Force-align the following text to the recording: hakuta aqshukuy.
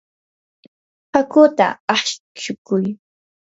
hakuta 1.13 1.67
aqshukuy. 1.93 2.85